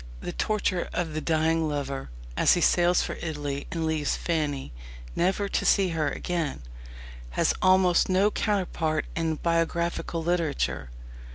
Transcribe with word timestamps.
The 0.21 0.33
torture 0.33 0.89
of 0.93 1.13
the 1.13 1.21
dying 1.21 1.69
lover, 1.69 2.09
as 2.35 2.55
he 2.55 2.59
sails 2.61 3.03
for 3.03 3.17
Italy 3.21 3.67
and 3.71 3.85
leaves 3.85 4.17
Fanny, 4.17 4.73
never 5.15 5.47
to 5.49 5.63
see 5.63 5.89
her 5.89 6.09
again, 6.09 6.63
has 7.37 7.53
almost 7.61 8.09
no 8.09 8.31
counterpart 8.31 9.05
in 9.15 9.35
biographical 9.35 10.23
literature. 10.23 10.89